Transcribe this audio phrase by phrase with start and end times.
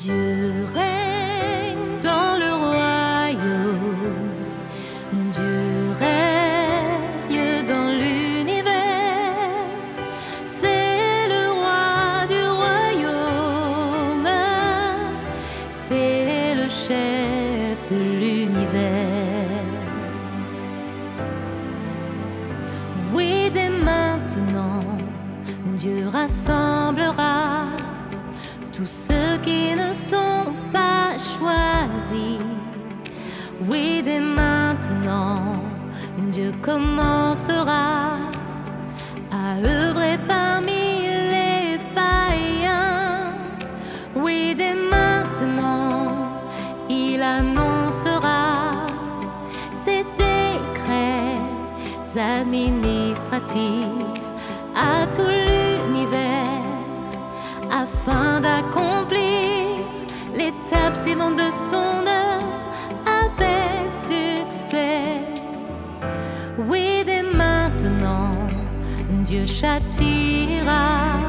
[0.00, 4.10] Dieu règne dans le royaume.
[5.32, 8.72] Dieu règne dans l'univers.
[10.46, 14.28] C'est le roi du royaume.
[15.70, 18.99] C'est le chef de l'univers.
[36.70, 38.18] Commencera
[39.32, 43.32] à œuvrer parmi les païens.
[44.14, 45.88] Oui, dès maintenant,
[46.88, 48.86] il annoncera
[49.82, 51.40] ses décrets
[52.16, 54.30] administratifs
[54.90, 56.66] à tout l'univers
[57.82, 59.78] afin d'accomplir
[60.34, 62.09] l'étape suivante de son
[69.30, 71.20] Dieu châtira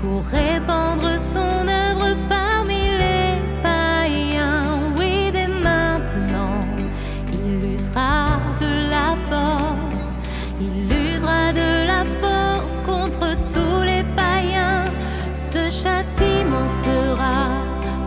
[0.00, 4.80] pour répandre son œuvre parmi les païens.
[4.96, 6.60] Oui, dès maintenant,
[7.30, 10.16] il usera de la force,
[10.58, 14.86] il usera de la force contre tous les païens.
[15.34, 17.48] Ce châtiment sera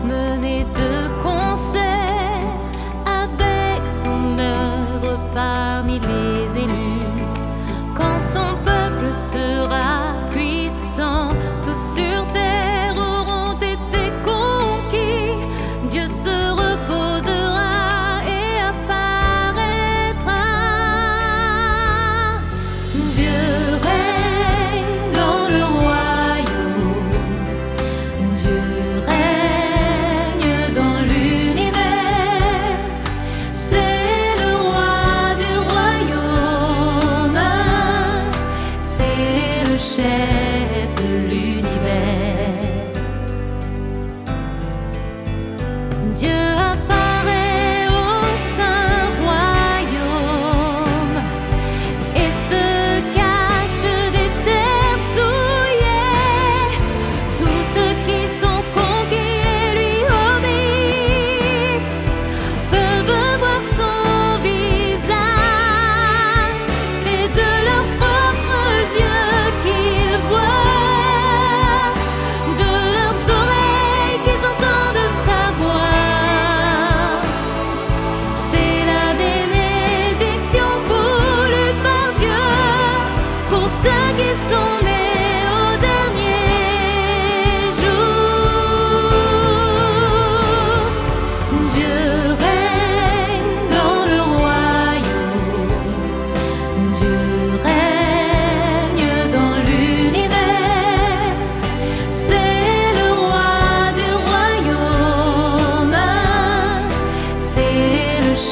[0.04, 2.50] mené de concert
[3.06, 6.37] avec son œuvre parmi les
[39.98, 40.37] C'est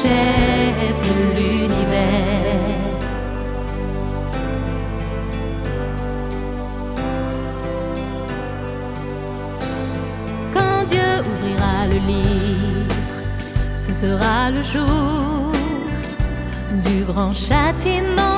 [0.01, 2.67] chef de l'univers.
[10.53, 13.21] Quand Dieu ouvrira le livre,
[13.75, 15.51] ce sera le jour
[16.83, 18.36] du grand châtiment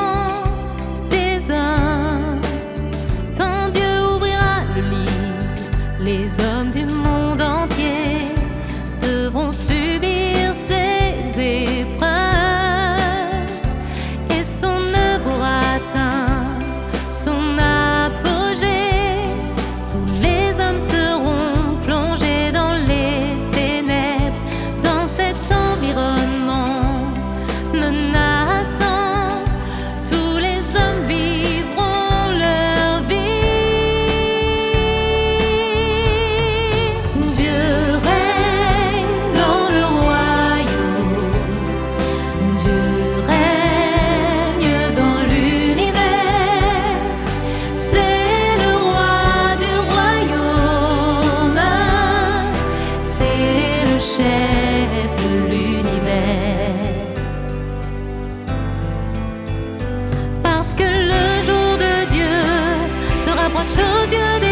[63.61, 64.48] Parce que le jour